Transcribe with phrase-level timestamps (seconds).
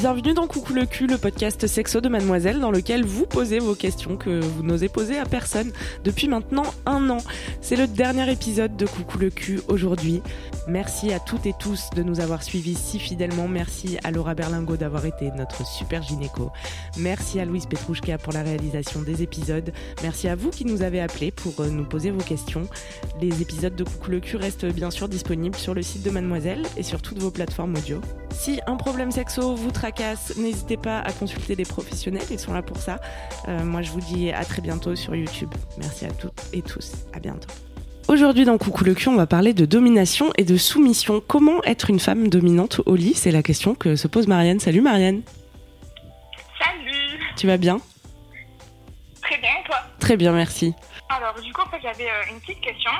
[0.00, 3.74] Bienvenue dans Coucou le cul, le podcast sexo de Mademoiselle dans lequel vous posez vos
[3.74, 5.72] questions que vous n'osez poser à personne
[6.04, 7.18] depuis maintenant un an.
[7.60, 10.22] C'est le dernier épisode de Coucou le cul aujourd'hui.
[10.66, 13.46] Merci à toutes et tous de nous avoir suivis si fidèlement.
[13.46, 16.50] Merci à Laura Berlingo d'avoir été notre super gynéco.
[16.96, 19.70] Merci à Louise Petrouchka pour la réalisation des épisodes.
[20.02, 22.66] Merci à vous qui nous avez appelés pour euh, nous poser vos questions.
[23.20, 26.62] Les épisodes de Coucou le cul restent bien sûr disponibles sur le site de Mademoiselle
[26.78, 28.00] et sur toutes vos plateformes audio.
[28.30, 32.62] Si un problème sexo vous tracasse, n'hésitez pas à consulter des professionnels, ils sont là
[32.62, 33.00] pour ça.
[33.48, 35.50] Euh, moi je vous dis à très bientôt sur YouTube.
[35.78, 37.48] Merci à toutes et tous, à bientôt.
[38.08, 41.22] Aujourd'hui dans Coucou le cul, on va parler de domination et de soumission.
[41.26, 43.14] Comment être une femme dominante au lit?
[43.14, 44.60] C'est la question que se pose Marianne.
[44.60, 45.22] Salut Marianne.
[46.58, 47.80] Salut Tu vas bien?
[49.22, 49.76] Très bien, et toi?
[50.00, 50.74] Très bien, merci.
[51.08, 52.90] Alors, du coup, en fait, j'avais euh, une petite question.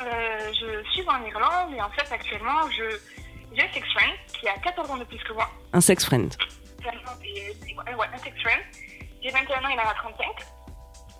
[0.00, 0.04] Euh,
[0.52, 2.98] je suis en Irlande et en fait, actuellement, je
[3.56, 4.10] j'ai sex friend
[4.44, 5.48] qui a 14 ans de plus que moi.
[5.72, 6.36] Un sex friend.
[6.84, 8.60] Ouais, un sex friend.
[9.22, 10.26] J'ai 21 ans, il en a 35.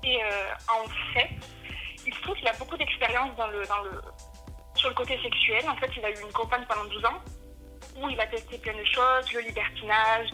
[0.05, 0.29] Et euh,
[0.69, 1.31] en fait,
[2.07, 4.03] il se trouve qu'il a beaucoup d'expérience dans le, dans le,
[4.75, 5.65] sur le côté sexuel.
[5.71, 7.21] En fait, il a eu une compagne pendant 12 ans
[7.97, 10.29] où il a testé plein de choses, le libertinage,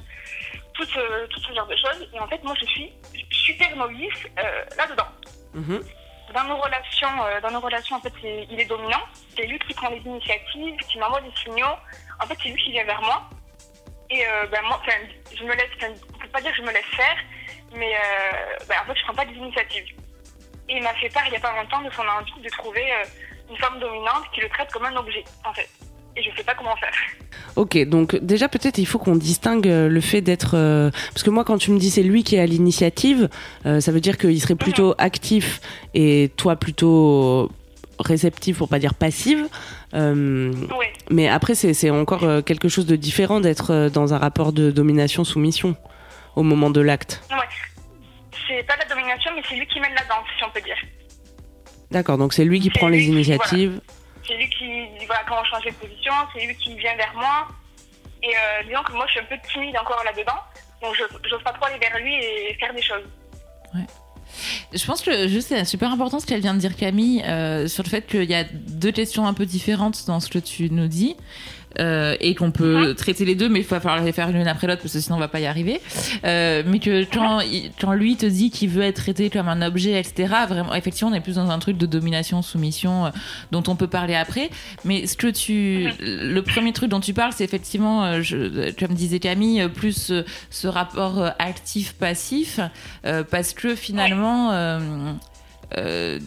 [0.75, 2.09] tout ce, tout ce genre de choses.
[2.13, 2.93] Et en fait, moi, je suis
[3.31, 5.09] super novice euh, là-dedans.
[5.55, 5.81] Mhm.
[6.35, 9.05] Dans nos relations, euh, dans nos relations, en fait, il est dominant.
[9.37, 11.77] C'est lui qui prend les initiatives, qui m'envoie des signaux.
[12.23, 13.29] En fait, c'est lui qui vient vers moi.
[14.11, 14.81] Et euh, ben, moi,
[15.37, 17.17] je me laisse, on peut pas dire que je me laisse faire,
[17.77, 19.87] mais euh, ben, en fait, je prends pas des initiatives.
[20.69, 22.83] Et il m'a fait part il y a pas longtemps de son envie de trouver
[22.83, 25.69] euh, une femme dominante qui le traite comme un objet, en fait.
[26.17, 26.93] Et je sais pas comment faire.
[27.55, 30.53] Ok, donc déjà peut-être il faut qu'on distingue le fait d'être...
[31.13, 33.29] Parce que moi quand tu me dis c'est lui qui est à l'initiative,
[33.65, 35.61] ça veut dire qu'il serait plutôt actif
[35.95, 37.51] et toi plutôt
[38.07, 39.47] réceptif pour pas dire passive.
[39.95, 40.87] Euh, Oui.
[41.11, 44.53] mais après c'est c'est encore euh, quelque chose de différent d'être euh, dans un rapport
[44.53, 45.77] de domination-soumission
[46.37, 47.23] au moment de l'acte.
[47.31, 47.37] Ouais.
[48.49, 50.77] C'est pas la domination, mais c'est lui qui mène la danse, si on peut dire.
[51.91, 53.81] D'accord, donc c'est lui qui prend les qui- initiatives.
[54.27, 54.65] C'est lui qui
[54.99, 57.49] dit voilà comment changer de position, c'est lui qui vient vers moi.
[58.23, 60.39] Et euh, disons que moi je suis un peu timide encore là-dedans,
[60.83, 63.03] donc je j'ose pas trop aller vers lui et faire des choses.
[64.73, 67.83] Je pense que juste c'est super important ce qu'elle vient de dire Camille euh, sur
[67.83, 70.89] le fait qu'il y a deux questions un peu différentes dans ce que tu nous
[70.89, 71.17] dis.
[71.79, 74.67] Euh, et qu'on peut traiter les deux, mais il va falloir les faire l'une après
[74.67, 75.81] l'autre parce que sinon on va pas y arriver.
[76.25, 77.41] Euh, mais que quand,
[77.81, 81.15] quand lui te dit qu'il veut être traité comme un objet, etc., vraiment, effectivement, on
[81.15, 83.11] est plus dans un truc de domination, soumission, euh,
[83.51, 84.51] dont on peut parler après.
[84.85, 88.95] Mais ce que tu, le premier truc dont tu parles, c'est effectivement, euh, je, comme
[88.95, 90.13] disait Camille, euh, plus
[90.51, 92.61] ce rapport actif-passif,
[93.05, 94.51] euh, parce que finalement.
[95.77, 96.19] Euh,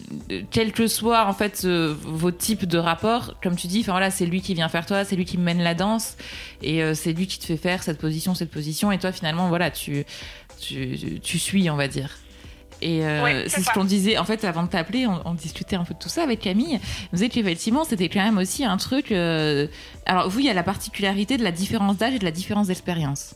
[0.50, 4.10] quel que soit en fait euh, vos types de rapports, comme tu dis, enfin voilà,
[4.10, 6.16] c'est lui qui vient faire toi, c'est lui qui mène la danse
[6.62, 9.48] et euh, c'est lui qui te fait faire cette position, cette position et toi finalement
[9.48, 10.04] voilà, tu
[10.60, 12.16] tu, tu suis, on va dire.
[12.82, 15.76] Et euh, Ouais, c'est ce qu'on disait en fait avant de t'appeler, on, on discutait
[15.76, 16.80] un peu de tout ça avec Camille.
[17.12, 19.12] On disait qu'effectivement c'était quand même aussi un truc.
[19.12, 19.66] euh,
[20.06, 22.66] Alors vous, il y a la particularité de la différence d'âge et de la différence
[22.66, 23.34] d'expérience.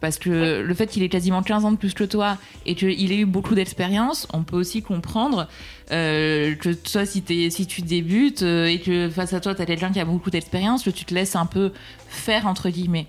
[0.00, 3.12] Parce que le fait qu'il ait quasiment 15 ans de plus que toi et qu'il
[3.12, 5.48] ait eu beaucoup d'expérience, on peut aussi comprendre
[5.90, 9.90] euh, que toi, si, tu débutes euh, et que face à toi, tu as quelqu'un
[9.90, 11.72] qui a beaucoup d'expérience, que tu te laisses un peu
[12.08, 13.06] faire, entre guillemets.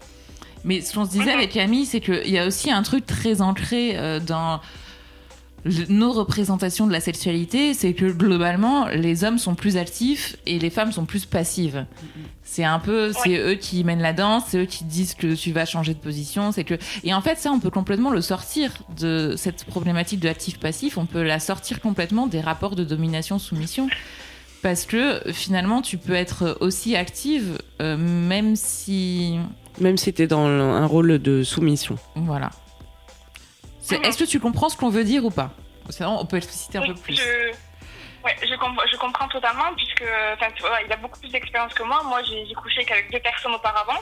[0.63, 3.41] Mais ce qu'on se disait avec Camille, c'est qu'il y a aussi un truc très
[3.41, 4.59] ancré euh, dans
[5.90, 10.70] nos représentations de la sexualité, c'est que globalement, les hommes sont plus actifs et les
[10.70, 11.85] femmes sont plus passives.
[12.44, 15.52] C'est un peu, c'est eux qui mènent la danse, c'est eux qui disent que tu
[15.52, 18.72] vas changer de position, c'est que et en fait ça on peut complètement le sortir
[19.00, 23.38] de cette problématique de actif passif, on peut la sortir complètement des rapports de domination
[23.38, 23.88] soumission
[24.64, 29.38] parce que finalement tu peux être aussi active euh, même si
[29.79, 31.97] Même si t'es dans un rôle de soumission.
[32.16, 32.50] voilà.
[33.97, 34.06] Mhm.
[34.06, 35.52] Est-ce que tu comprends ce qu'on veut dire ou pas
[35.90, 37.16] Sinon, on peut expliciter un Oui, peu plus.
[37.16, 37.50] je,
[38.24, 40.03] ouais, je, com- je comprends totalement, puisque
[40.86, 42.02] il a beaucoup plus d'expérience que moi.
[42.06, 44.00] Moi, j'ai couché qu'avec deux personnes auparavant.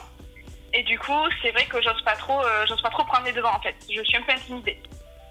[0.74, 3.32] Et du coup, c'est vrai que j'ose pas trop, euh, j'ose pas trop prendre les
[3.32, 3.74] devants en fait.
[3.90, 4.78] Je suis un peu intimidée.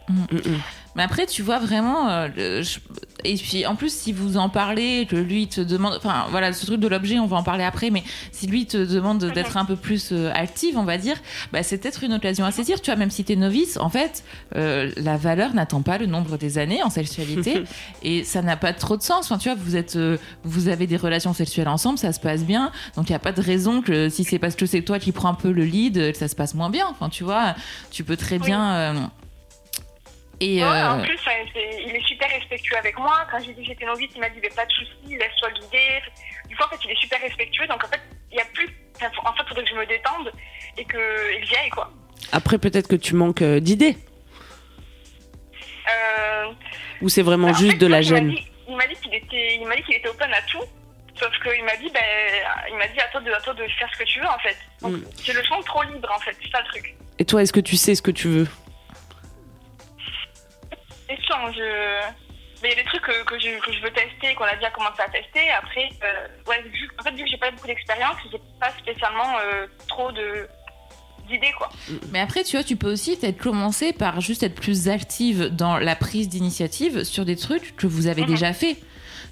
[0.10, 0.62] Mm, mm.
[0.96, 2.10] Mais après, tu vois vraiment.
[2.10, 2.28] euh,
[2.64, 2.80] je-
[3.24, 5.96] et puis, en plus, si vous en parlez, que lui te demande.
[5.98, 8.78] Enfin, voilà, ce truc de l'objet, on va en parler après, mais si lui te
[8.78, 11.16] demande d'être un peu plus euh, active, on va dire,
[11.52, 12.82] bah, c'est peut-être une occasion à saisir.
[12.82, 14.24] Tu vois, même si t'es novice, en fait,
[14.56, 17.64] euh, la valeur n'attend pas le nombre des années en sexualité.
[18.04, 19.26] et ça n'a pas trop de sens.
[19.26, 22.44] Enfin, tu vois, vous, êtes, euh, vous avez des relations sexuelles ensemble, ça se passe
[22.44, 22.72] bien.
[22.96, 25.12] Donc, il n'y a pas de raison que si c'est parce que c'est toi qui
[25.12, 26.86] prends un peu le lead, que ça se passe moins bien.
[26.90, 27.56] Enfin, tu vois,
[27.92, 28.74] tu peux très bien.
[28.76, 28.94] euh,
[30.40, 31.46] et Ouais, euh, En plus, ouais,
[31.88, 33.26] il est super respectueux avec moi.
[33.32, 36.02] Quand j'ai dit que j'étais novice, il m'a dit mais pas de soucis, laisse-toi guider.
[36.48, 37.68] Du coup, en fait, il est super respectueux.
[37.68, 38.02] Donc, en fait,
[38.32, 38.68] il y a plus.
[38.98, 39.00] En
[39.34, 40.32] fait, il faudrait que je me détende
[40.78, 41.92] et qu'il j'y aille, quoi.
[42.32, 43.96] Après, peut-être que tu manques euh, d'idées.
[45.90, 46.52] Euh,
[47.02, 48.36] Ou c'est vraiment bah, en juste fait, de la gêne.
[48.68, 50.64] Il m'a dit qu'il était, il dit qu'il était open à tout.
[51.20, 52.04] Sauf qu'il m'a dit, ben,
[52.70, 54.38] il m'a dit à toi de, à toi de faire ce que tu veux, en
[54.40, 54.58] fait.
[54.82, 55.04] Donc, Mm.
[55.24, 56.36] je le sens trop libre, en fait.
[56.44, 56.96] C'est ça le truc.
[57.18, 58.48] Et toi, est-ce que tu sais ce que tu veux?
[61.10, 62.12] Je.
[62.64, 64.56] Mais il y a des trucs que, que, je, que je veux tester, qu'on a
[64.56, 65.48] déjà commencé à tester.
[65.52, 69.38] Après, euh, ouais, vu, en fait, vu que j'ai pas beaucoup d'expérience, j'ai pas spécialement
[69.40, 70.48] euh, trop de
[71.30, 71.70] d'idées, quoi.
[72.12, 75.78] Mais après, tu vois, tu peux aussi peut-être commencer par juste être plus active dans
[75.78, 78.28] la prise d'initiative sur des trucs que vous avez Mhm.
[78.30, 78.78] déjà fait.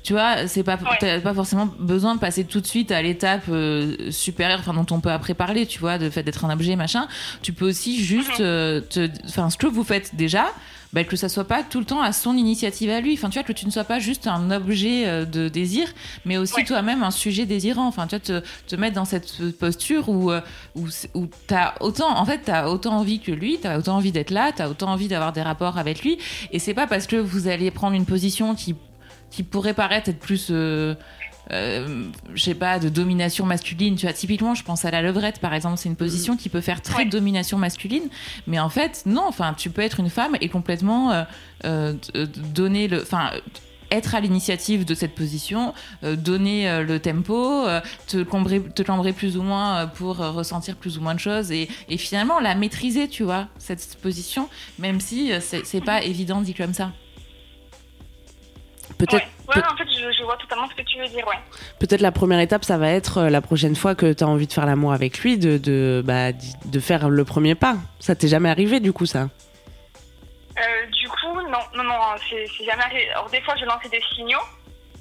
[0.04, 1.19] Tu vois, c'est pas, Ouais.
[1.22, 5.00] pas forcément besoin de passer tout de suite à l'étape euh, supérieure, enfin dont on
[5.00, 7.07] peut après parler, tu vois, de fait d'être un objet, machin.
[7.42, 8.45] Tu peux aussi juste, Mhm.
[8.45, 8.81] euh,
[9.30, 10.48] enfin, ce que vous faites déjà,
[10.95, 13.13] bah, que ça soit pas tout le temps à son initiative à lui.
[13.13, 15.88] Enfin, tu vois, que tu ne sois pas juste un objet euh, de désir,
[16.24, 16.63] mais aussi Ouais.
[16.63, 17.86] toi-même un sujet désirant.
[17.86, 20.39] Enfin, tu vois, te, te mettre dans cette posture où, euh,
[20.75, 24.31] où, où t'as autant, en fait, t'as autant envie que lui, t'as autant envie d'être
[24.31, 26.18] là, t'as autant envie d'avoir des rapports avec lui.
[26.53, 28.74] Et c'est pas parce que vous allez prendre une position qui,
[29.31, 30.95] qui pourrait paraître être plus, euh,
[31.51, 33.95] euh, je sais pas, de domination masculine.
[33.95, 36.62] Tu vois, typiquement, je pense à la levrette, par exemple, c'est une position qui peut
[36.62, 37.06] faire très Ouais.
[37.06, 38.09] domination masculine.
[38.47, 41.24] Mais en fait, non, enfin, tu peux être une femme et complètement euh,
[41.65, 41.94] euh,
[42.53, 43.31] donner le, enfin,
[43.92, 48.81] être à l'initiative de cette position, euh, donner euh, le tempo, euh, te cambrer, te
[48.81, 52.56] cambrer plus ou moins pour ressentir plus ou moins de choses et, et finalement la
[52.56, 54.50] maîtriser, tu vois, cette position,
[54.80, 56.91] même si c'est c'est pas évident dit comme ça.
[58.97, 61.35] Peut-être Ouais, ouais en fait, je, je vois totalement ce que tu veux dire, ouais.
[61.79, 64.47] peut-être la première étape, ça va être euh, la prochaine fois que tu as envie
[64.47, 67.75] de faire l'amour avec lui, de, de, bah, de faire le premier pas.
[67.99, 69.29] Ça t'est jamais arrivé du coup, ça?
[70.57, 71.95] Euh, du coup, non, non, non,
[72.29, 73.09] c'est c'est jamais arrivé.
[73.11, 74.39] Alors, des fois, je lançais des signaux,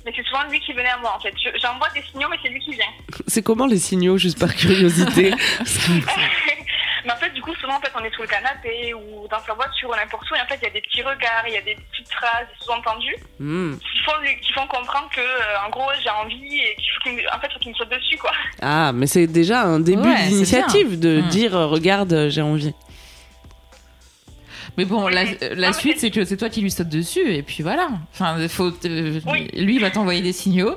[0.05, 1.33] mais c'est souvent lui qui venait à moi, en fait.
[1.43, 2.85] Je- J'envoie des signaux, mais c'est lui qui vient.
[3.29, 5.33] C'est comment les signaux, juste par curiosité?
[7.05, 9.39] mais en fait, du coup, souvent, en fait, on est sur le canapé ou dans
[9.41, 11.55] sa voiture ou n'importe où, et en fait, il y a des petits regards, il
[11.55, 13.75] y a des petites phrases, des sous-entendus Hmm.
[13.79, 14.13] qui font,
[14.43, 17.53] qui font comprendre que, euh, en gros, j'ai envie et qu'il faut qu'il en fait,
[17.53, 18.31] faut qu'il me saute dessus, quoi.
[18.63, 21.27] Ah, mais c'est déjà un début Ouais, d'initiative de bien.
[21.27, 21.29] Mm.
[21.31, 22.75] dire regarde, j'ai envie.
[24.77, 25.37] Mais bon, la, Oui.
[25.41, 27.89] la Non, mais suite, c'est- que c'est toi qui lui saute dessus, et puis voilà.
[28.13, 29.49] Enfin, faut, euh, Oui.
[29.57, 30.75] lui il va t'envoyer des signaux.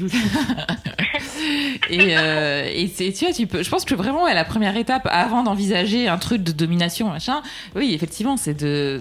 [1.90, 3.62] et euh, et c'est, tu vois, tu peux.
[3.62, 7.42] Je pense que vraiment, ouais, la première étape avant d'envisager un truc de domination, machin.
[7.74, 9.00] Oui, effectivement, c'est de,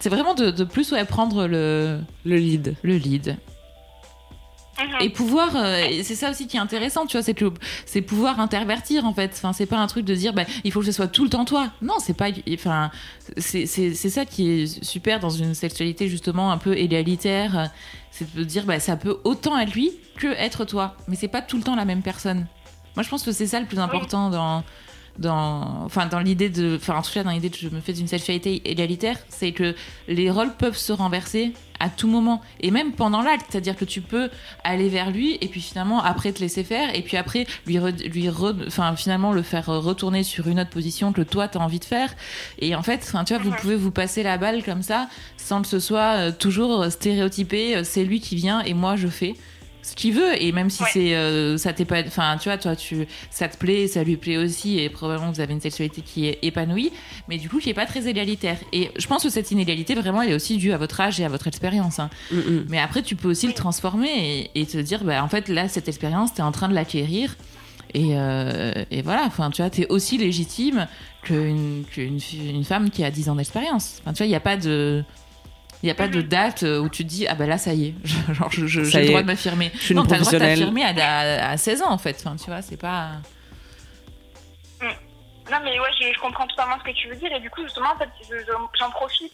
[0.00, 2.74] c'est vraiment de, de plus ouais, prendre le, Le lead.
[2.82, 3.36] le lead.
[4.78, 5.02] Mhm.
[5.02, 7.52] Et pouvoir, euh, c'est ça aussi qui est intéressant, tu vois, c'est que
[7.86, 9.32] c'est pouvoir intervertir en fait.
[9.34, 11.30] Enfin, c'est pas un truc de dire, bah, il faut que ce soit tout le
[11.30, 11.70] temps toi.
[11.82, 12.90] Non, c'est pas, enfin,
[13.36, 17.70] c'est ça qui est super dans une sexualité justement un peu égalitaire,
[18.10, 21.42] c'est de dire, bah, ça peut autant être lui que être toi, mais c'est pas
[21.42, 22.46] tout le temps la même personne.
[22.96, 24.64] Moi, je pense que c'est ça le plus important dans
[25.18, 27.92] dans enfin dans l'idée de enfin en tout cas dans l'idée que je me fais
[27.92, 29.74] d'une sexualité égalitaire c'est que
[30.08, 31.52] les rôles peuvent se renverser
[31.84, 32.40] à tout moment.
[32.60, 34.30] Et même pendant l'acte c'est à dire que tu peux
[34.62, 38.08] aller vers lui et puis finalement après te laisser faire et puis après lui re-
[38.12, 38.28] lui
[38.66, 42.10] enfin finalement le faire retourner sur une autre position que toi t'as envie de faire.
[42.58, 45.60] Et en fait enfin tu vois vous pouvez vous passer la balle comme ça sans
[45.62, 49.34] que ce soit euh, toujours stéréotypé euh, c'est lui qui vient et moi je fais
[49.84, 50.88] ce qu'il veut et même si Ouais.
[50.92, 54.16] c'est euh, ça t'est pas enfin tu vois toi tu ça te plaît ça lui
[54.16, 56.90] plaît aussi et probablement vous avez une sexualité qui est épanouie
[57.28, 60.22] mais du coup qui est pas très égalitaire et je pense que cette inégalité vraiment
[60.22, 62.08] elle est aussi due à votre âge et à votre expérience hein.
[62.32, 62.64] Mm, mm.
[62.70, 65.68] mais après tu peux aussi le transformer et, et te dire bah en fait là
[65.68, 67.36] cette expérience t'es en train de l'acquérir
[67.92, 70.88] et, euh, et voilà enfin tu vois t'es aussi légitime
[71.22, 74.56] qu'une une femme qui a 10 ans d'expérience enfin tu vois il y a pas
[74.56, 75.04] de
[75.84, 77.74] il n'y a pas de date euh, où tu te dis, ah bah là, ça
[77.74, 77.94] y est,
[78.32, 79.22] genre, j'ai le droit est.
[79.22, 79.70] de m'affirmer.
[79.74, 81.98] Je suis non, une t'as le droit de t'affirmer à, à, à 16 ans, en
[81.98, 82.16] fait.
[82.24, 83.10] Enfin, tu vois, c'est pas.
[84.80, 87.30] Non, mais ouais, je, je comprends totalement ce que tu veux dire.
[87.36, 89.32] Et du coup, justement, en fait, je- je- j'en profite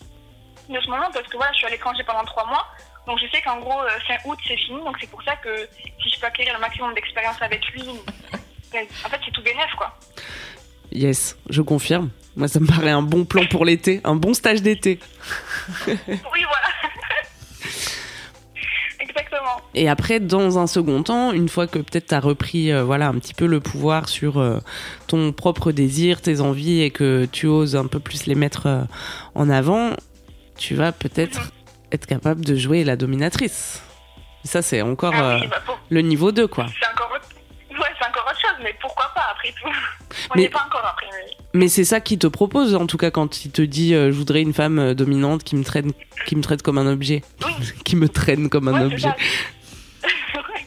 [0.69, 2.67] de ce moment parce que voilà, je suis à l'étranger pendant trois mois.
[3.07, 4.81] Donc, je sais qu'en gros, euh, fin août, c'est fini.
[4.85, 5.69] Donc, c'est pour ça que
[6.03, 7.83] si je peux acquérir le maximum d'expérience avec lui,
[8.73, 9.97] ben, en fait, c'est tout bénef, quoi.
[10.91, 12.11] Yes, je confirme.
[12.37, 14.99] Moi, ça me paraît un bon plan pour l'été, un bon stage d'été.
[15.87, 16.69] Oui, voilà.
[19.01, 19.61] Exactement.
[19.75, 23.09] Et après, dans un second temps, une fois que peut-être tu as repris euh, voilà,
[23.09, 24.59] un petit peu le pouvoir sur euh,
[25.07, 28.83] ton propre désir, tes envies et que tu oses un peu plus les mettre euh,
[29.35, 29.91] en avant,
[30.57, 31.51] tu vas peut-être Mhm.
[31.93, 33.83] être capable de jouer la dominatrice.
[34.45, 36.67] Ça, c'est encore Ah oui, bah, pour- le niveau 2, quoi.
[36.81, 37.29] c'est encore autre...
[37.71, 39.69] Ouais, encore autre chose, mais pourquoi pas après tout
[40.31, 41.07] On Mais- n'y est pas encore après.
[41.13, 44.13] mais- Mais c'est ça qu'il te propose, en tout cas, quand il te dit euh,
[44.13, 45.87] je voudrais une femme euh, dominante qui me traite,
[46.27, 47.23] qui me traite comme un objet.
[47.45, 47.53] Oui.
[47.85, 49.09] qui me traîne comme un Ouais, objet.
[49.09, 49.17] ça.
[50.37, 50.67] ouais.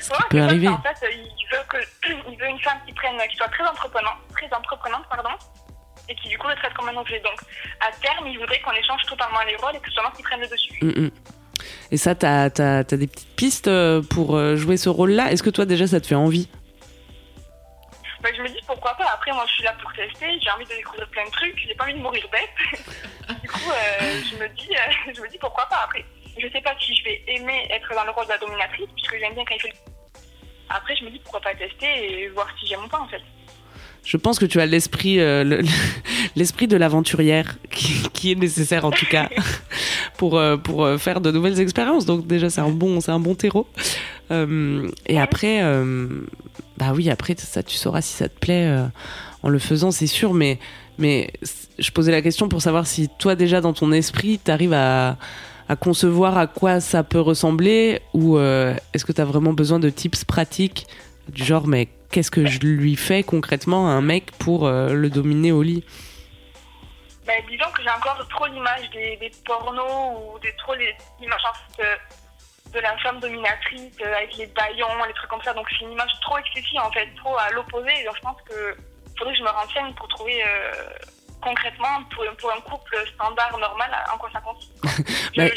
[0.00, 0.68] Ce Ouais, peut ça, arriver.
[0.68, 1.76] En fait, il veut, que...
[2.32, 5.30] il veut une femme qui, prenne, qui soit très entreprenante, très entreprenante pardon,
[6.08, 7.20] et qui du coup le traite comme un objet.
[7.20, 7.38] Donc,
[7.86, 10.22] à terme, il voudrait qu'on échange totalement les rôles et que ce soit moi qui
[10.22, 10.72] prenne le dessus.
[10.80, 11.10] Mm, mm.
[11.90, 15.32] Et ça, t'as as, des petites pistes euh, pour jouer ce rôle-là?
[15.32, 16.48] Est-ce que toi, déjà, ça te fait envie?
[18.24, 19.04] Bah, je me dis pourquoi pas?
[19.12, 20.26] Après, moi, je suis là pour tester.
[20.42, 21.58] J'ai envie de découvrir plein de trucs.
[21.68, 22.48] J'ai pas envie de mourir bête.
[23.42, 25.82] du coup, euh, je me dis, euh, je me dis pourquoi pas?
[25.84, 26.02] Après,
[26.40, 29.18] je sais pas si je vais aimer être dans le rôle de la dominatrice, puisque
[29.20, 29.68] j'aime bien quand il fait.
[29.68, 29.92] le-
[30.70, 31.86] Après, je me dis pourquoi pas tester
[32.22, 33.20] et voir si j'aime ou pas en fait.
[34.06, 35.60] Je pense que tu as l'esprit euh, le-
[36.36, 39.28] l'esprit de l'aventurière qui, qui est nécessaire, en tout cas,
[40.16, 42.06] pour, pour faire de nouvelles expériences.
[42.06, 43.68] Donc, déjà, c'est un, bon, c'est un bon terreau.
[44.30, 46.22] Euh, et après, euh,
[46.76, 48.86] bah oui, après, ça, tu sauras si ça te plaît euh,
[49.42, 50.34] en le faisant, c'est sûr.
[50.34, 50.58] Mais,
[50.98, 51.32] mais
[51.78, 55.16] je posais la question pour savoir si toi, déjà, dans ton esprit, tu arrives à,
[55.68, 59.90] à concevoir à quoi ça peut ressembler ou est-ce que tu as vraiment besoin de
[59.90, 60.86] tips pratiques
[61.28, 65.52] du genre, mais qu'est-ce que je lui fais concrètement à un mec pour le dominer
[65.52, 65.84] au lit?
[67.26, 71.40] Bah, disons que j'ai encore trop l'image des, pornos ou des, trop les images
[72.74, 75.52] de la femme dominatrice euh, avec les baillons, les trucs comme ça.
[75.54, 77.88] Donc c'est une image trop excessive en fait, trop à l'opposé.
[78.00, 78.76] Et donc je pense que
[79.18, 80.72] faudrait que je me renseigne pour trouver euh,
[81.40, 84.72] concrètement pour, pour un couple standard normal en quoi ça consiste.
[85.34, 85.48] Je Bah,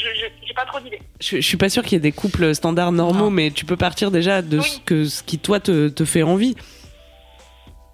[0.46, 1.00] j'ai pas trop d'idées.
[1.20, 3.30] je, je suis pas sûre qu'il y ait des couples standards normaux, Non.
[3.30, 6.56] mais tu peux partir déjà de ce, que, ce qui toi te, te fait envie.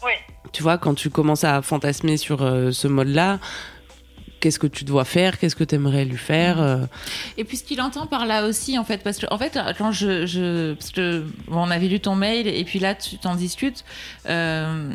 [0.02, 0.12] Oui.
[0.52, 3.38] Tu vois, quand tu commences à fantasmer sur euh, ce mode-là,
[4.44, 6.84] qu'est-ce que tu dois faire Qu'est-ce que tu aimerais lui faire euh,
[7.38, 9.90] Et puis ce qu'il entend par là aussi, en fait, parce que en fait, quand
[9.90, 13.36] je, je parce que bon, on avait lu ton mail et puis là tu t'en
[13.36, 13.84] discutes.
[14.28, 14.90] euh,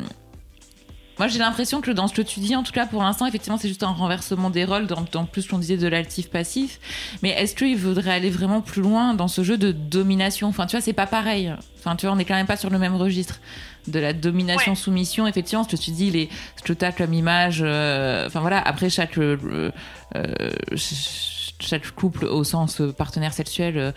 [1.19, 3.57] moi, j'ai l'impression que dans ce que tu dis, en tout cas pour l'instant, effectivement,
[3.57, 6.79] c'est juste un renversement des rôles, dans, dans plus qu'on disait de l'altif passif.
[7.21, 10.47] Mais est-ce qu'il voudrait aller vraiment plus loin dans ce jeu de domination?
[10.47, 11.53] Enfin, tu vois, c'est pas pareil.
[11.77, 13.39] Enfin, tu vois, on est quand même pas sur le même registre
[13.87, 14.75] de la domination Ouais.
[14.77, 15.27] soumission.
[15.27, 17.61] Effectivement, ce que tu dis, les, ce que t'as comme image.
[17.65, 19.71] euh, Enfin voilà, après chaque euh,
[20.15, 23.93] euh, ch- chaque couple au sens partenaire sexuel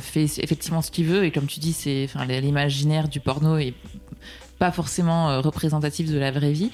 [0.00, 3.72] fait effectivement ce qu'il veut et comme tu dis c'est enfin l'imaginaire du porno est
[4.58, 6.70] pas forcément euh, représentatif de la vraie vie.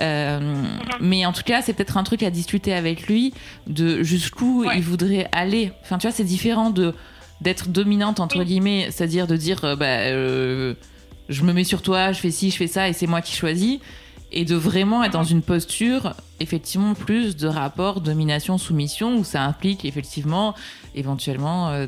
[0.00, 0.62] Euh,
[1.00, 3.34] mais en tout cas c'est peut-être un truc à discuter avec lui
[3.66, 4.76] de jusqu'où Ouais.
[4.78, 5.72] il voudrait aller.
[5.82, 6.94] Enfin tu vois c'est différent de
[7.42, 10.74] d'être dominante entre guillemets c'est-à-dire de dire euh, bah euh,
[11.28, 13.36] je me mets sur toi je fais ci je fais ça et c'est moi qui
[13.36, 13.78] choisis
[14.32, 19.42] et de vraiment être dans une posture effectivement plus de rapport domination soumission où ça
[19.42, 20.54] implique effectivement
[20.94, 21.86] éventuellement euh,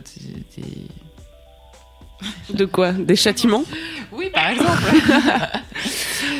[2.53, 3.65] De quoi Des châtiments
[4.13, 4.83] oui par exemple.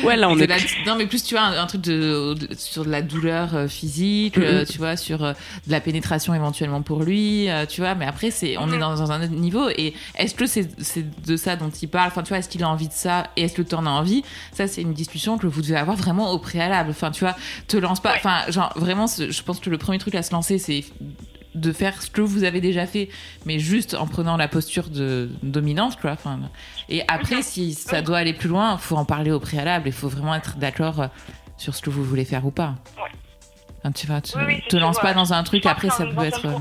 [0.03, 0.47] Ouais, là, on est.
[0.47, 3.53] la- non mais plus tu vois un, un truc de, de- sur de la douleur
[3.55, 5.33] euh, physique euh, tu vois sur euh,
[5.67, 9.11] de la pénétration éventuellement pour lui tu vois mais après c'est on est dans, dans
[9.11, 9.69] un autre niveau.
[9.69, 10.67] Et est-ce que c'est
[11.25, 12.07] de ça dont il parle?
[12.07, 13.89] Enfin tu vois est-ce qu'il a envie de ça et est-ce que tu en as
[13.89, 14.23] envie?
[14.53, 16.89] Ça c'est une discussion que vous devez avoir vraiment au préalable.
[16.91, 17.35] Enfin tu vois
[17.67, 18.13] te lance pas.
[18.15, 20.83] Enfin genre vraiment je pense que le premier truc à se lancer c'est
[21.55, 23.09] de faire ce que vous avez déjà fait,
[23.45, 26.11] mais juste en prenant la posture de dominante, quoi.
[26.11, 26.39] Enfin,
[26.89, 29.87] et après, si ça doit aller plus loin, faut en parler au préalable.
[29.87, 31.07] Il faut vraiment être d'accord euh,
[31.57, 32.75] sur ce que vous voulez faire ou pas.
[32.97, 33.09] Ouais.
[33.79, 35.63] Enfin, tu vois, te, Oui, oui, c'est te sûr, lance pas dans un truc.
[35.63, 36.45] Je pense Après, ça peut être.
[36.45, 36.57] euh,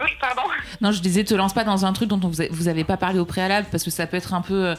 [0.00, 0.42] Oui, pardon.
[0.80, 2.82] non, je disais, te lance pas dans un truc dont on vous, a- vous avez
[2.84, 4.66] pas parlé au préalable parce que ça peut être un peu.
[4.68, 4.74] euh,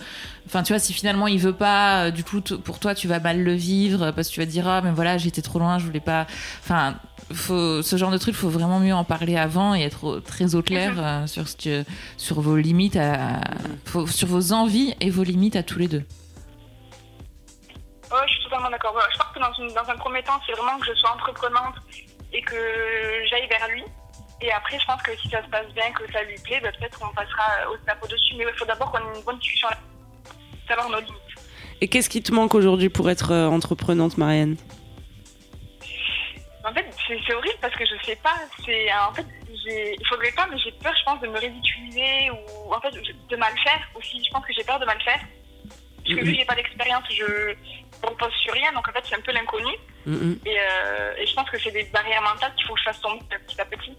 [0.45, 3.19] Enfin, tu vois, si finalement il veut pas, euh, du coup, pour toi, tu vas
[3.19, 5.57] mal le vivre euh, parce que tu vas te dire, ah, mais voilà, j'étais trop
[5.57, 6.27] loin, je voulais pas.
[6.63, 6.95] Enfin,
[7.33, 10.61] faut, ce genre de truc, faut vraiment mieux en parler avant et être très au
[10.61, 11.83] clair euh, sur, ce que,
[12.17, 13.39] sur vos limites, à,
[13.85, 16.03] faut- sur vos envies et vos limites à tous les deux.
[18.11, 18.93] Ouais, je suis totalement d'accord.
[19.11, 21.75] Je pense que dans, une- dans un premier temps, c'est vraiment que je sois entreprenante
[22.33, 22.55] et que
[23.29, 23.83] j'aille vers lui.
[24.41, 26.71] Et après, je pense que si ça se passe bien, que ça lui plaît, bah,
[26.77, 28.35] peut-être qu'on passera au snap au-dessus.
[28.37, 29.77] Mais il faut d'abord qu'on ait une bonne discussion là,
[30.67, 31.21] savoir nos limites.
[31.81, 34.57] Et qu'est-ce qui te manque aujourd'hui pour être euh, entreprenante, Marianne?
[36.63, 38.35] En fait, c'est horrible parce que je sais pas.
[38.65, 42.73] C'est en fait, il faudrait pas, mais j'ai peur, je pense, de me ridiculiser ou
[42.73, 44.23] en fait de mal faire aussi.
[44.23, 45.19] Je pense que j'ai peur de mal faire
[46.05, 47.55] parce que vu que j'ai pas d'expérience, je
[48.03, 49.73] repose sur rien, donc en fait c'est un peu l'inconnu.
[50.07, 53.01] Et, euh, et je pense que c'est des barrières mentales qu'il faut que je fasse
[53.01, 53.97] tomber petit à petit.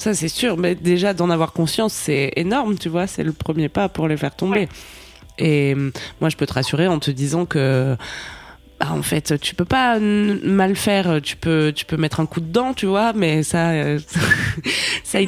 [0.00, 0.56] Ça, c'est sûr.
[0.56, 3.06] Mais déjà, d'en avoir conscience, c'est énorme, tu vois.
[3.06, 4.60] C'est le premier pas pour les faire tomber.
[4.60, 4.68] Ouais.
[5.38, 5.90] Et euh,
[6.20, 7.96] moi, je peux te rassurer en te disant que.
[8.80, 11.20] Bah, en fait, tu peux pas mal faire.
[11.22, 13.98] Tu peux, tu peux mettre un coup dedans, tu vois, mais ça, euh,
[15.04, 15.18] ça,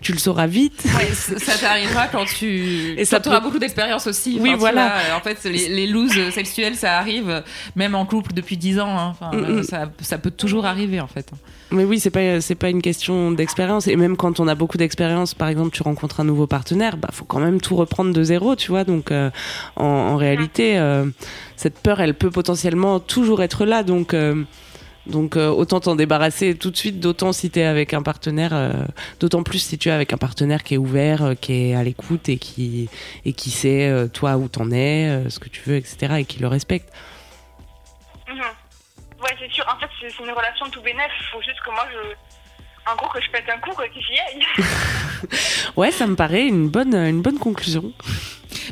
[0.00, 0.82] tu le sauras vite.
[1.12, 4.38] ça ça t'arrivera quand tu Et ça quand t'auras peut- beaucoup d'expérience aussi.
[4.40, 4.94] Oui, Enfin, voilà.
[5.08, 7.42] vois, en fait, les, les looses sexuelles, ça arrive
[7.76, 8.96] même en couple depuis 10 ans.
[8.98, 9.08] hein.
[9.20, 9.62] Enfin, Mm, mm.
[9.64, 11.28] ça, ça peut toujours arriver en fait.
[11.70, 14.76] Mais oui, c'est pas c'est pas une question d'expérience et même quand on a beaucoup
[14.76, 18.22] d'expérience, par exemple, tu rencontres un nouveau partenaire, bah faut quand même tout reprendre de
[18.22, 18.84] zéro, tu vois.
[18.84, 19.30] Donc euh,
[19.76, 21.06] en, en réalité, euh,
[21.60, 23.82] cette peur, elle peut potentiellement toujours être là.
[23.82, 24.44] Donc euh,
[25.06, 28.72] donc euh, autant t'en débarrasser tout de suite, d'autant si avec un partenaire, euh,
[29.20, 32.30] d'autant plus si tu es avec un partenaire qui est ouvert, qui est à l'écoute
[32.30, 32.88] et qui
[33.26, 36.14] et qui sait toi où t'en es, ce que tu veux, etc.
[36.20, 36.90] et qui le respecte.
[38.26, 38.38] Mhm.
[39.22, 39.66] Ouais, c'est sûr.
[39.68, 41.12] En fait, c'est une relation tout bénef.
[41.20, 42.14] Il faut juste que moi, je.
[42.86, 44.66] En gros, que je pète un coup et que j'y aille.
[45.76, 47.92] Ouais, ça me paraît une bonne une bonne conclusion.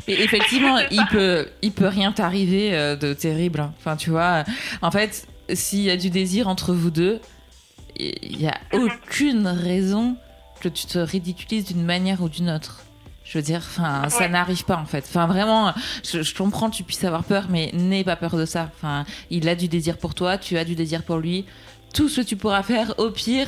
[0.07, 3.59] Mais effectivement, il peut, il peut rien t'arriver euh, de terrible.
[3.61, 3.73] hein.
[3.79, 4.43] Enfin, tu vois,
[4.81, 7.19] en fait, s'il y a du désir entre vous deux,
[7.97, 10.15] il y a aucune raison
[10.59, 12.81] que tu te ridiculises d'une manière ou d'une autre.
[13.23, 15.05] Je veux dire, enfin, ça n'arrive pas en fait.
[15.07, 15.73] Enfin, vraiment,
[16.03, 18.71] je, je comprends que tu puisses avoir peur, mais n'aie pas peur de ça.
[18.75, 21.45] Enfin, il a du désir pour toi, tu as du désir pour lui.
[21.93, 23.47] Tout ce que tu pourras faire, au pire,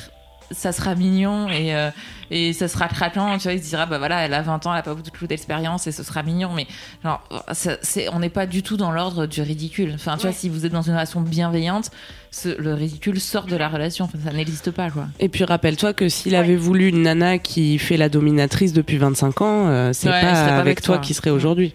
[0.51, 1.89] ça sera mignon et, euh,
[2.29, 3.37] et ça sera craquant.
[3.37, 5.27] Tu vois, il se dira, bah voilà, elle a 20 ans, elle a pas beaucoup
[5.27, 6.51] d'expérience et ce sera mignon.
[6.53, 6.67] Mais
[7.03, 7.21] genre,
[7.53, 9.93] ça, c'est, on n'est pas du tout dans l'ordre du ridicule.
[9.95, 11.91] Enfin, tu vois, si vous êtes dans une relation bienveillante,
[12.31, 14.05] ce- le ridicule sort de la relation.
[14.05, 15.07] Enfin, ça n'existe pas, quoi.
[15.19, 19.41] Et puis rappelle-toi que s'il avait voulu une nana qui fait la dominatrice depuis 25
[19.41, 21.05] ans, euh, c'est Ouais, pas, avec avec toi toi.
[21.05, 21.73] qui serait aujourd'hui.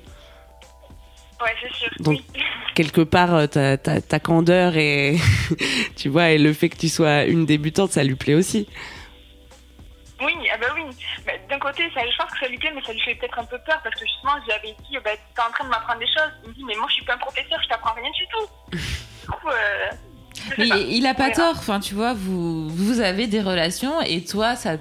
[1.42, 1.88] Ouais, c'est sûr.
[2.00, 2.40] Donc- Oui.
[2.76, 5.16] Quelque part, euh, ta, ta, ta candeur et
[5.96, 8.68] tu vois, et le fait que tu sois une débutante, ça lui plaît aussi.
[10.20, 10.82] Oui, ah bah oui.
[11.26, 13.38] Mais D'un côté, ça, je pense que ça lui plaît, mais ça lui fait peut-être
[13.38, 15.70] un peu peur parce que justement, je lui avais dit, bah, t'es en train de
[15.70, 16.32] m'apprendre des choses.
[16.44, 18.76] Il me dit, mais moi, je suis pas un professeur, je t'apprends rien du tout.
[19.22, 19.90] du coup, euh,
[20.58, 20.76] Mais pas.
[20.76, 21.56] il a pas tort.
[21.56, 24.76] Enfin, tu vois, vous, vous avez des relations et toi, ça.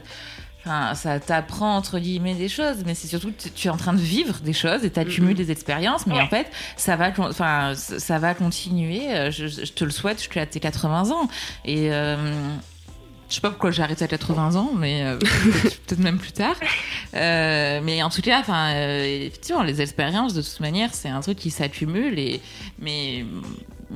[0.65, 3.77] Enfin, ça t'apprend entre guillemets des choses, mais c'est surtout que tu- tu es en
[3.77, 6.21] train de vivre des choses et t'accumules des expériences, mais Ouais.
[6.21, 9.13] en fait, ça va, enfin, ça va continuer.
[9.15, 11.27] euh, Je, je te le souhaite jusqu'à tes 80 ans.
[11.65, 12.15] Et euh,
[13.29, 15.17] je sais pas pourquoi j'ai arrêté à 80 ans, mais euh,
[15.87, 16.55] peut-être même plus tard.
[17.13, 21.37] Euh, mais en tout cas, enfin, effectivement, les expériences de toute manière, c'est un truc
[21.37, 22.41] qui s'accumule et
[22.79, 23.23] mais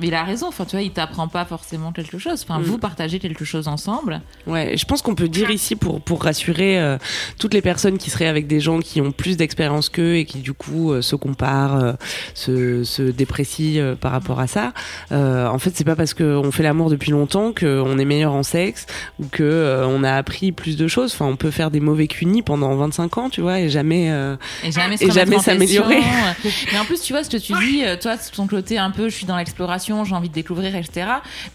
[0.00, 0.48] il a raison.
[0.48, 2.44] Enfin, tu vois, il t'apprend pas forcément quelque chose.
[2.48, 2.62] Enfin, Mm.
[2.64, 4.20] vous partagez quelque chose ensemble.
[4.46, 6.98] Ouais, je pense qu'on peut dire ici pour pour rassurer euh,
[7.38, 10.38] toutes les personnes qui seraient avec des gens qui ont plus d'expérience qu'eux et qui
[10.38, 11.92] du coup euh, se comparent, euh,
[12.34, 14.72] se se déprécient par rapport à ça.
[15.10, 18.86] En fait, c'est pas parce qu'on fait l'amour depuis longtemps qu'on est meilleur en sexe
[19.18, 21.12] ou que on a appris plus de choses.
[21.12, 24.10] Enfin, on peut faire des mauvais cunis pendant 25 ans, tu vois, et jamais.
[24.62, 24.70] Et
[25.10, 26.00] jamais s'améliorer.
[26.72, 29.14] Mais en plus, tu vois, ce que tu dis, toi, ton côté un peu, je
[29.14, 31.06] suis dans l'exploration, j'ai envie de découvrir, etc.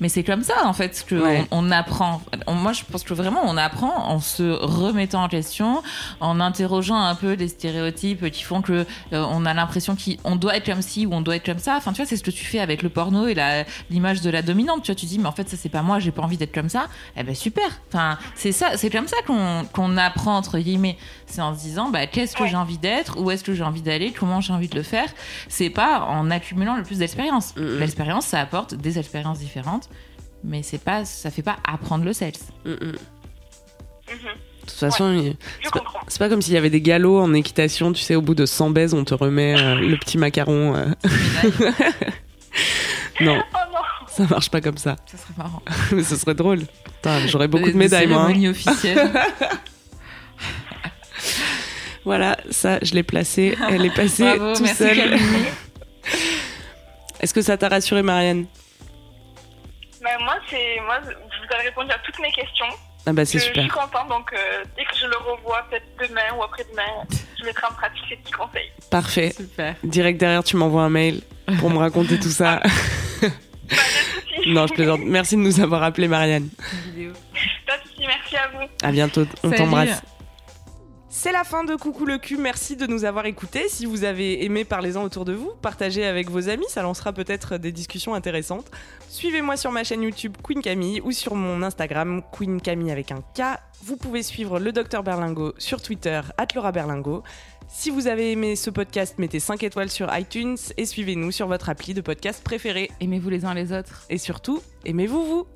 [0.02, 1.48] Mais c'est comme ça, en fait, que Ouais.
[1.52, 2.22] on, on apprend.
[2.48, 5.82] On- moi, je pense que vraiment, on apprend en se remettant en question,
[6.20, 10.56] en interrogeant un peu les stéréotypes qui font que euh, on a l'impression qu'on doit
[10.58, 11.76] être comme ci ou on doit être comme ça.
[11.78, 14.30] Enfin, tu vois, c'est ce que tu fais avec le porno et la- l'image de
[14.30, 14.84] la dominante.
[14.84, 16.54] Tu vois, tu dis, mais en fait, ça, c'est pas moi, j'ai pas envie d'être
[16.54, 16.88] comme ça.
[17.18, 17.66] Eh ben, super.
[17.90, 20.98] Enfin, c'est ça, c'est comme ça qu'on qu'on apprend, entre guillemets.
[21.28, 22.50] C'est en se disant, bah, qu'est-ce que Ouais.
[22.50, 25.08] j'ai envie d'être, où est-ce que j'ai envie d'aller, comment j'ai envie de le faire?
[25.50, 27.54] C'est pas en accumulant le plus d'expérience.
[27.56, 27.78] Mhm.
[28.22, 29.90] Ça apporte des expériences différentes,
[30.44, 32.42] mais c'est pas, ça fait pas apprendre le sexe.
[32.66, 32.92] mm, mm.
[34.08, 35.34] De toute façon,
[35.72, 36.00] comprends.
[36.08, 38.46] c'est pas comme s'il y avait des galops en équitation, tu sais, au bout de
[38.48, 40.76] 100 baises, on te remet euh, le petit macaron.
[40.76, 40.86] euh.
[43.22, 44.96] non, Oh non ça marche pas comme ça.
[45.06, 45.62] Ça serait marrant.
[45.92, 46.62] Mais ce serait drôle.
[47.28, 48.28] J'aurais beaucoup de Des médailles, moi.
[48.30, 48.50] hein.
[48.50, 49.12] officielles.
[52.06, 53.56] Voilà, ça, je l'ai placé.
[53.70, 55.20] Elle est passée Bravo, tout merci seule.
[57.20, 58.46] Est-ce que ça t'a rassuré, Marianne?
[60.04, 62.66] Bah, moi, c'est, moi, je vous ai répondu à toutes mes questions.
[63.08, 63.74] Ah bah c'est Je- Je suis super.
[63.88, 67.06] contente, donc euh, dès que je le revois, peut-être demain ou après-demain,
[67.40, 68.72] je mettrai en pratique ces petits conseils.
[68.90, 69.32] Parfait.
[69.38, 69.76] Super.
[69.84, 71.22] Direct derrière, tu m'envoies un mail
[71.60, 72.62] pour me raconter tout ça.
[73.22, 73.32] Pas de
[74.38, 74.50] soucis.
[74.54, 75.02] non, je plaisante.
[75.04, 76.50] Merci de nous avoir appelé, Marianne.
[77.68, 78.68] Pas de soucis, merci à vous.
[78.82, 79.26] À bientôt.
[79.44, 80.02] On t'embrasse.
[81.26, 83.68] C'est la fin de Coucou le cul, merci de nous avoir écoutés.
[83.68, 87.58] Si vous avez aimé, parlez-en autour de vous, partagez avec vos amis, ça lancera peut-être
[87.58, 88.70] des discussions intéressantes.
[89.10, 93.22] Suivez-moi sur ma chaîne YouTube Queen Camille ou sur mon Instagram Queen Camille avec un
[93.34, 93.58] K.
[93.82, 96.22] Vous pouvez suivre le docteur Berlingo sur Twitter,
[96.54, 97.24] Laura Berlingo.
[97.70, 101.70] Si vous avez aimé ce podcast, mettez 5 étoiles sur iTunes et suivez-nous sur votre
[101.70, 102.92] appli de podcast préféré.
[103.00, 104.06] Aimez-vous les uns les autres.
[104.12, 105.48] Et surtout, aimez-vous vous